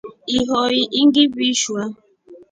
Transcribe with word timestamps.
Ihoi 0.37 0.79
ingivishwa. 0.99 1.81